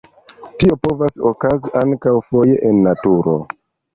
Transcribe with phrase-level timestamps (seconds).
[0.61, 3.37] Tio povas okazi ankaŭ foje en naturo.